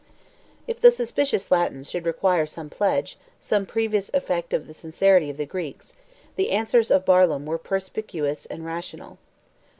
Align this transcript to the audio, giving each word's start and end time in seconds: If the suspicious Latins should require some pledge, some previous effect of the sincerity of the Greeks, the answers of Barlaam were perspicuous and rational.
If 0.65 0.81
the 0.81 0.89
suspicious 0.89 1.51
Latins 1.51 1.87
should 1.87 2.07
require 2.07 2.47
some 2.47 2.71
pledge, 2.71 3.17
some 3.39 3.67
previous 3.67 4.09
effect 4.15 4.51
of 4.51 4.65
the 4.65 4.73
sincerity 4.73 5.29
of 5.29 5.37
the 5.37 5.45
Greeks, 5.45 5.93
the 6.37 6.49
answers 6.49 6.89
of 6.89 7.05
Barlaam 7.05 7.45
were 7.45 7.59
perspicuous 7.59 8.47
and 8.47 8.65
rational. 8.65 9.19